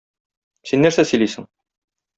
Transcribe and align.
Син 0.71 0.85
нәрсә 0.87 1.07
сөйлисең? 1.13 1.49